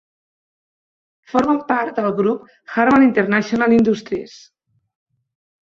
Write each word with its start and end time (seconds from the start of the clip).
Formen 1.33 1.59
part 1.73 1.99
del 2.01 2.09
grup 2.21 2.49
Harman 2.79 3.07
International 3.11 3.79
Industries. 3.79 4.37